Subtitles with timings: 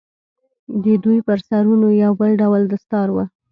[0.83, 3.17] د دوى پر سرونو يو بل ډول دستار و.